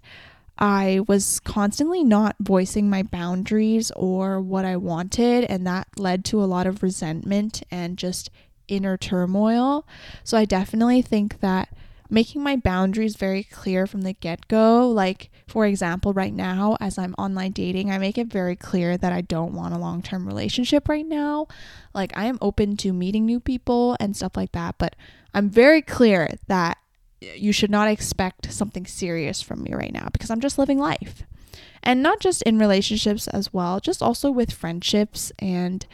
[0.59, 6.43] I was constantly not voicing my boundaries or what I wanted, and that led to
[6.43, 8.31] a lot of resentment and just
[8.73, 9.87] inner turmoil.
[10.25, 11.69] So I definitely think that
[12.09, 16.97] making my boundaries very clear from the get go, like for example, right now, as
[16.97, 20.27] I'm online dating, I make it very clear that I don't want a long term
[20.27, 21.47] relationship right now.
[21.93, 24.97] Like I am open to meeting new people and stuff like that, but
[25.35, 26.79] I'm very clear that
[27.21, 31.23] you should not expect something serious from me right now because I'm just living life.
[31.83, 35.85] And not just in relationships as well, just also with friendships and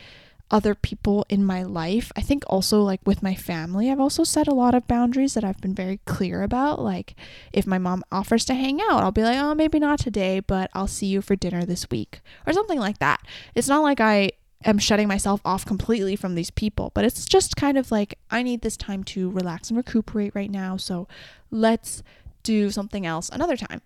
[0.50, 2.10] other people in my life.
[2.16, 5.44] I think also like with my family, I've also set a lot of boundaries that
[5.44, 6.80] I've been very clear about.
[6.80, 7.14] Like
[7.52, 10.70] if my mom offers to hang out, I'll be like, "Oh, maybe not today, but
[10.74, 13.20] I'll see you for dinner this week." Or something like that.
[13.54, 14.30] It's not like I
[14.64, 18.42] am shutting myself off completely from these people, but it's just kind of like I
[18.42, 20.76] need this time to relax and recuperate right now.
[20.76, 21.08] So
[21.50, 22.02] let's
[22.42, 23.82] do something else another time.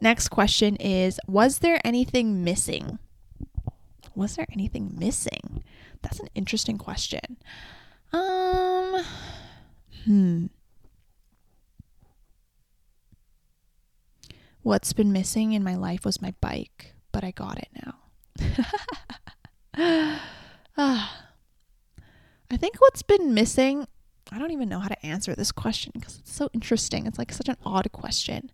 [0.00, 2.98] Next question is Was there anything missing?
[4.14, 5.62] Was there anything missing?
[6.02, 7.38] That's an interesting question.
[8.12, 9.04] Um,
[10.04, 10.46] hmm.
[14.62, 17.94] What's been missing in my life was my bike but I got it now.
[20.76, 21.26] ah.
[22.50, 23.86] I think what's been missing,
[24.30, 27.06] I don't even know how to answer this question because it's so interesting.
[27.06, 28.50] It's like such an odd question.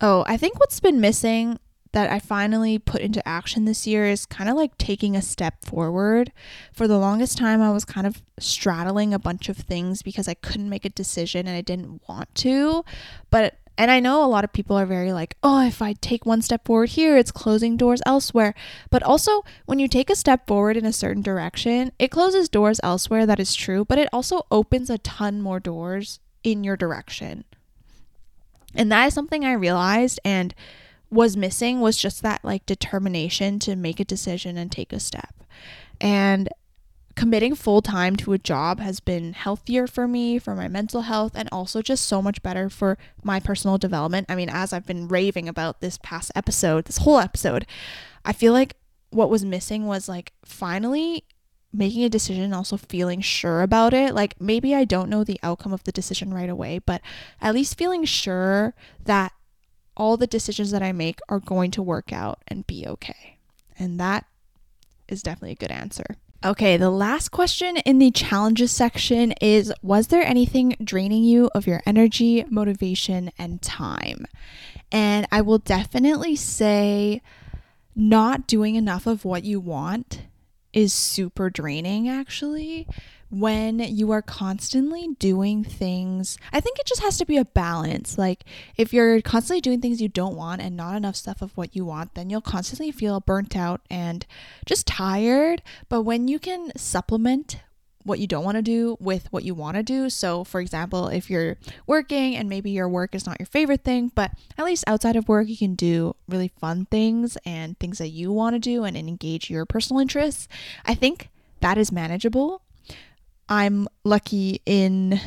[0.00, 1.58] Oh, I think what's been missing
[1.92, 5.64] that I finally put into action this year is kind of like taking a step
[5.64, 6.32] forward.
[6.72, 10.34] For the longest time, I was kind of straddling a bunch of things because I
[10.34, 12.84] couldn't make a decision and I didn't want to.
[13.30, 16.26] But and I know a lot of people are very like, oh, if I take
[16.26, 18.54] one step forward here, it's closing doors elsewhere.
[18.90, 22.80] But also, when you take a step forward in a certain direction, it closes doors
[22.82, 27.44] elsewhere, that is true, but it also opens a ton more doors in your direction.
[28.74, 30.54] And that is something I realized and
[31.12, 35.34] was missing was just that like determination to make a decision and take a step.
[36.00, 36.48] And
[37.14, 41.32] committing full time to a job has been healthier for me, for my mental health,
[41.34, 44.26] and also just so much better for my personal development.
[44.30, 47.66] I mean, as I've been raving about this past episode, this whole episode,
[48.24, 48.76] I feel like
[49.10, 51.24] what was missing was like finally
[51.74, 54.14] making a decision and also feeling sure about it.
[54.14, 57.02] Like maybe I don't know the outcome of the decision right away, but
[57.40, 59.32] at least feeling sure that
[59.96, 63.38] all the decisions that I make are going to work out and be okay.
[63.78, 64.26] And that
[65.08, 66.16] is definitely a good answer.
[66.44, 71.68] Okay, the last question in the challenges section is Was there anything draining you of
[71.68, 74.26] your energy, motivation, and time?
[74.90, 77.22] And I will definitely say
[77.94, 80.22] not doing enough of what you want
[80.72, 82.88] is super draining actually
[83.32, 86.36] when you are constantly doing things.
[86.52, 88.18] I think it just has to be a balance.
[88.18, 88.44] Like
[88.76, 91.84] if you're constantly doing things you don't want and not enough stuff of what you
[91.86, 94.26] want, then you'll constantly feel burnt out and
[94.66, 95.62] just tired.
[95.88, 97.60] But when you can supplement
[98.04, 100.10] what you don't want to do with what you want to do.
[100.10, 101.56] So, for example, if you're
[101.86, 105.28] working and maybe your work is not your favorite thing, but at least outside of
[105.28, 108.96] work, you can do really fun things and things that you want to do and
[108.96, 110.48] engage your personal interests,
[110.84, 111.28] I think
[111.60, 112.62] that is manageable.
[113.48, 115.20] I'm lucky in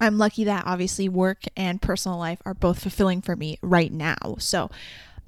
[0.00, 4.36] I'm lucky that obviously work and personal life are both fulfilling for me right now.
[4.38, 4.70] So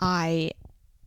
[0.00, 0.52] I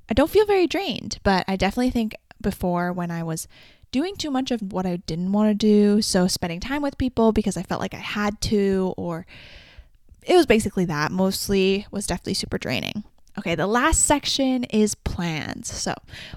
[0.10, 3.48] I don't feel very drained, but I definitely think before when I was
[3.92, 7.32] doing too much of what I didn't want to do, so spending time with people
[7.32, 9.26] because I felt like I had to or
[10.26, 13.04] it was basically that mostly was definitely super draining.
[13.38, 15.68] Okay, the last section is plans.
[15.68, 15.94] So,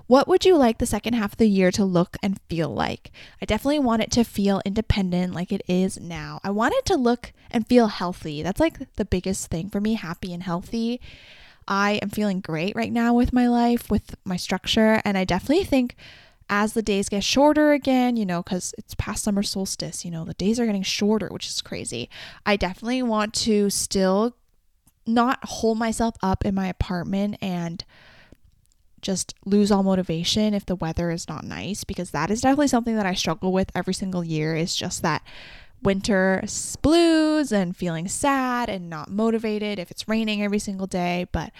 [0.09, 3.12] what would you like the second half of the year to look and feel like?
[3.41, 6.41] I definitely want it to feel independent like it is now.
[6.43, 8.43] I want it to look and feel healthy.
[8.43, 11.01] That's like the biggest thing for me happy and healthy.
[11.68, 15.64] I am feeling great right now with my life, with my structure, and I definitely
[15.64, 15.95] think
[16.49, 20.25] as the days get shorter again, you know, because it's past summer solstice, you know,
[20.25, 22.09] the days are getting shorter, which is crazy.
[22.47, 24.35] I definitely want to still
[25.07, 27.85] not hold myself up in my apartment and
[29.01, 32.97] just lose all motivation if the weather is not nice because that is definitely something
[32.97, 35.23] that I struggle with every single year is just that
[35.83, 36.43] winter
[36.83, 41.53] blues and feeling sad and not motivated if it's raining every single day but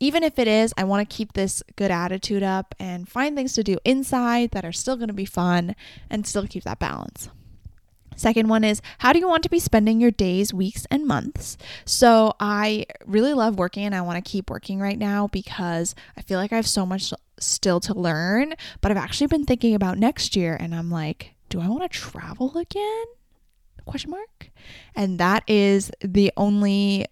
[0.00, 3.54] even if it is, I want to keep this good attitude up and find things
[3.54, 5.74] to do inside that are still going to be fun
[6.10, 7.28] and still keep that balance.
[8.16, 11.56] Second one is how do you want to be spending your days, weeks, and months?
[11.84, 16.22] So, I really love working and I want to keep working right now because I
[16.22, 18.54] feel like I have so much still to learn.
[18.80, 21.88] But I've actually been thinking about next year and I'm like, do I want to
[21.88, 23.04] travel again?
[23.84, 24.50] Question mark.
[24.94, 27.06] And that is the only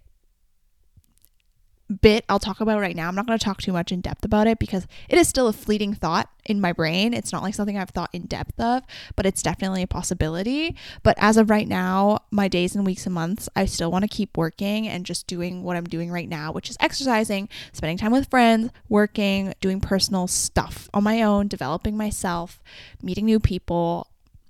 [1.93, 3.09] bit I'll talk about right now.
[3.09, 5.49] I'm not going to talk too much in depth about it because it is still
[5.49, 7.15] a fleeting thought in my brain.
[7.15, 8.83] It's not like something I've thought in depth of,
[9.15, 10.77] but it's definitely a possibility.
[11.03, 14.09] But as of right now, my days and weeks and months, I still want to
[14.09, 18.13] keep working and just doing what I'm doing right now, which is exercising, spending time
[18.13, 22.61] with friends, working, doing personal stuff on my own, developing myself,
[23.03, 24.09] meeting new people.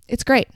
[0.09, 0.49] It's great.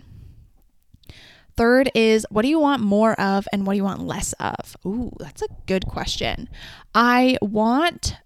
[1.57, 4.76] Third is what do you want more of and what do you want less of?
[4.84, 6.48] Ooh, that's a good question.
[6.94, 8.16] I want.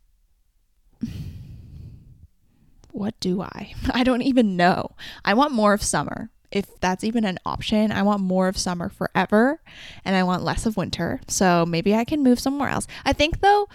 [2.91, 3.75] What do I?
[3.95, 4.97] I don't even know.
[5.25, 6.31] I want more of summer.
[6.51, 9.63] If that's even an option, I want more of summer forever
[10.05, 11.21] and I want less of winter.
[11.29, 12.89] So maybe I can move somewhere else.
[13.05, 13.69] I think though,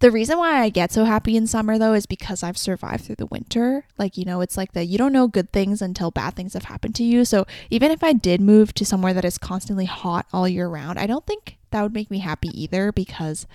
[0.00, 3.16] the reason why I get so happy in summer though is because I've survived through
[3.16, 3.84] the winter.
[3.98, 6.64] Like, you know, it's like that you don't know good things until bad things have
[6.64, 7.26] happened to you.
[7.26, 10.98] So, even if I did move to somewhere that is constantly hot all year round,
[10.98, 13.46] I don't think that would make me happy either because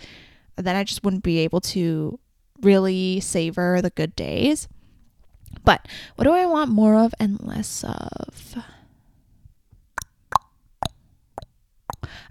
[0.55, 2.19] then I just wouldn't be able to
[2.61, 4.67] really savor the good days.
[5.63, 8.55] But what do I want more of and less of?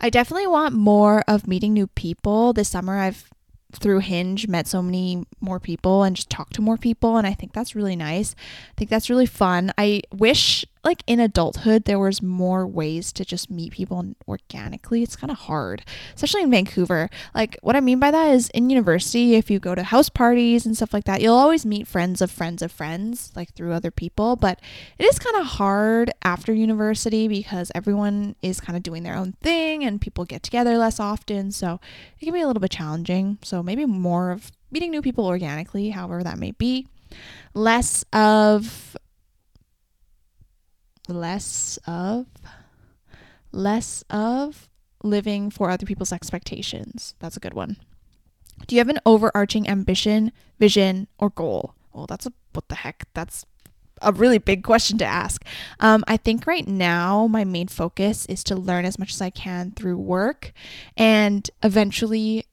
[0.01, 2.53] I definitely want more of meeting new people.
[2.53, 3.34] This summer, I've
[3.77, 7.35] through Hinge met so many more people and just talked to more people and I
[7.35, 8.35] think that's really nice.
[8.71, 9.73] I think that's really fun.
[9.77, 15.03] I wish like in adulthood there was more ways to just meet people organically.
[15.03, 17.11] It's kind of hard especially in vancouver.
[17.35, 20.67] Like what i mean by that is in university if you go to house parties
[20.67, 23.91] and stuff like that you'll always meet friends of friends of friends like through other
[23.91, 24.37] people.
[24.37, 24.61] But
[24.99, 29.33] it is kind of hard after university because everyone is kind of doing their own
[29.41, 31.51] thing and people get together less often.
[31.51, 31.81] So
[32.21, 33.39] it can be a little bit challenging.
[33.43, 36.87] So maybe more of meeting new people organically however that may be.
[37.55, 38.97] Less of
[41.09, 42.27] less of
[43.53, 44.69] less of
[45.03, 47.15] living for other people's expectations.
[47.21, 47.77] That's a good one.
[48.67, 51.75] Do you have an overarching ambition, vision, or goal?
[51.93, 53.07] Well, that's a what the heck?
[53.15, 53.45] That's
[54.03, 55.45] a really big question to ask.
[55.81, 59.31] Um, I think right now my main focus is to learn as much as I
[59.31, 60.53] can through work
[60.97, 62.47] and eventually.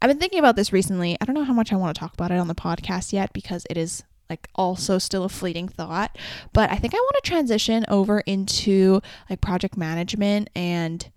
[0.00, 1.16] I've been thinking about this recently.
[1.20, 3.32] I don't know how much I want to talk about it on the podcast yet
[3.32, 6.16] because it is like also still a fleeting thought,
[6.52, 11.10] but I think I want to transition over into like project management and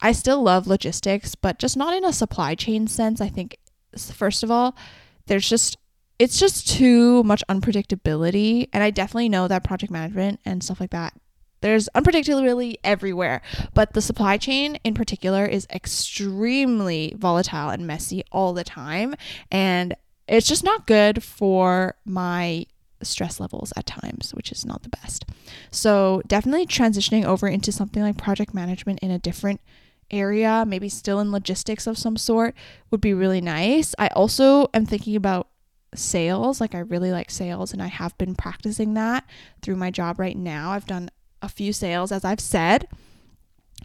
[0.00, 3.20] I still love logistics, but just not in a supply chain sense.
[3.20, 3.58] I think
[3.96, 4.76] first of all,
[5.26, 5.76] there's just
[6.18, 8.68] it's just too much unpredictability.
[8.72, 11.14] And I definitely know that project management and stuff like that,
[11.62, 13.42] there's unpredictability everywhere.
[13.74, 19.14] But the supply chain in particular is extremely volatile and messy all the time.
[19.50, 19.94] And
[20.28, 22.66] it's just not good for my
[23.02, 25.24] stress levels at times, which is not the best.
[25.70, 29.60] So, definitely transitioning over into something like project management in a different
[30.10, 32.54] area, maybe still in logistics of some sort,
[32.90, 33.94] would be really nice.
[33.98, 35.48] I also am thinking about
[35.94, 36.60] sales.
[36.60, 39.24] Like I really like sales and I have been practicing that
[39.62, 40.70] through my job right now.
[40.70, 41.10] I've done
[41.40, 42.86] a few sales as I've said.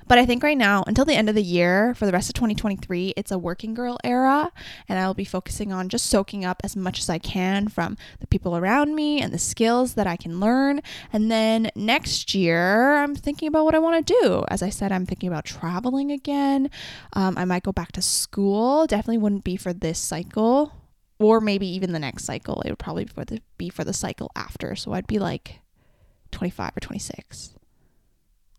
[0.08, 2.34] But I think right now, until the end of the year, for the rest of
[2.36, 4.52] 2023, it's a working girl era.
[4.88, 8.28] And I'll be focusing on just soaking up as much as I can from the
[8.28, 10.82] people around me and the skills that I can learn.
[11.12, 14.46] And then next year, I'm thinking about what I want to do.
[14.50, 16.70] As I said, I'm thinking about traveling again.
[17.14, 18.88] Um, I might go back to school.
[18.88, 20.74] Definitely wouldn't be for this cycle
[21.20, 22.62] or maybe even the next cycle.
[22.62, 24.76] It would probably be for the, be for the cycle after.
[24.76, 25.60] So I'd be like
[26.32, 27.57] 25 or 26.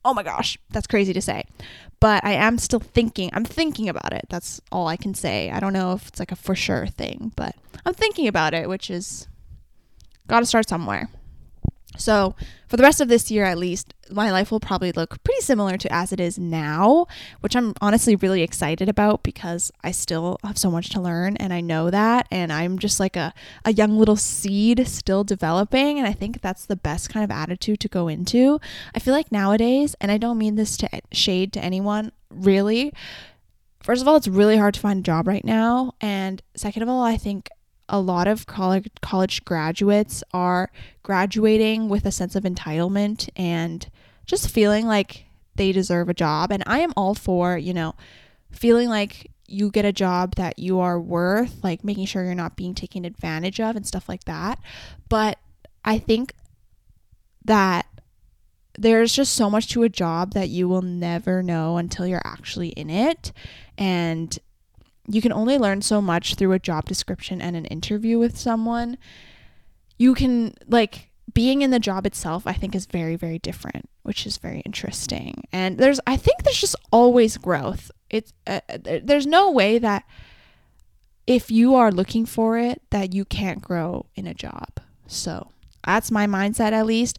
[0.04, 1.44] Oh my gosh, that's crazy to say.
[2.00, 3.30] But I am still thinking.
[3.32, 4.26] I'm thinking about it.
[4.28, 5.50] That's all I can say.
[5.50, 8.68] I don't know if it's like a for sure thing, but I'm thinking about it,
[8.68, 9.26] which is
[10.28, 11.08] got to start somewhere.
[11.98, 12.34] So,
[12.68, 15.76] for the rest of this year at least, my life will probably look pretty similar
[15.78, 17.06] to as it is now,
[17.40, 21.52] which I'm honestly really excited about because I still have so much to learn and
[21.52, 22.28] I know that.
[22.30, 23.32] And I'm just like a,
[23.64, 25.98] a young little seed still developing.
[25.98, 28.60] And I think that's the best kind of attitude to go into.
[28.94, 32.92] I feel like nowadays, and I don't mean this to shade to anyone really.
[33.82, 35.94] First of all, it's really hard to find a job right now.
[36.00, 37.48] And second of all, I think
[37.88, 40.70] a lot of college college graduates are
[41.02, 43.90] graduating with a sense of entitlement and
[44.26, 45.24] just feeling like
[45.56, 47.94] they deserve a job and I am all for, you know,
[48.50, 52.56] feeling like you get a job that you are worth, like making sure you're not
[52.56, 54.60] being taken advantage of and stuff like that.
[55.08, 55.38] But
[55.84, 56.34] I think
[57.44, 57.86] that
[58.78, 62.68] there's just so much to a job that you will never know until you're actually
[62.68, 63.32] in it.
[63.76, 64.38] And
[65.10, 68.98] you can only learn so much through a job description and an interview with someone.
[69.96, 74.26] You can, like, being in the job itself, I think, is very, very different, which
[74.26, 75.44] is very interesting.
[75.52, 77.90] And there's, I think there's just always growth.
[78.10, 78.60] It's, uh,
[79.02, 80.04] there's no way that
[81.26, 84.80] if you are looking for it, that you can't grow in a job.
[85.06, 85.50] So
[85.84, 87.18] that's my mindset, at least.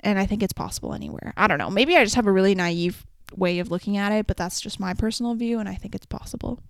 [0.00, 1.32] And I think it's possible anywhere.
[1.36, 1.70] I don't know.
[1.70, 3.04] Maybe I just have a really naive
[3.36, 6.06] way of looking at it, but that's just my personal view, and I think it's
[6.06, 6.60] possible.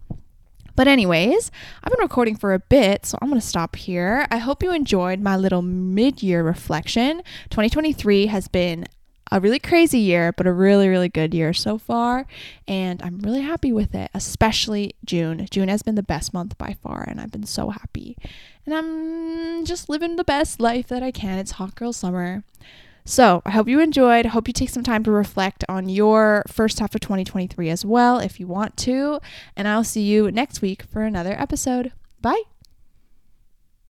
[0.78, 1.50] But, anyways,
[1.82, 4.28] I've been recording for a bit, so I'm going to stop here.
[4.30, 7.16] I hope you enjoyed my little mid year reflection.
[7.50, 8.86] 2023 has been
[9.32, 12.26] a really crazy year, but a really, really good year so far.
[12.68, 15.48] And I'm really happy with it, especially June.
[15.50, 18.16] June has been the best month by far, and I've been so happy.
[18.64, 21.40] And I'm just living the best life that I can.
[21.40, 22.44] It's hot girl summer.
[23.08, 24.26] So I hope you enjoyed.
[24.26, 28.18] Hope you take some time to reflect on your first half of 2023 as well,
[28.18, 29.18] if you want to.
[29.56, 31.92] And I'll see you next week for another episode.
[32.20, 32.42] Bye.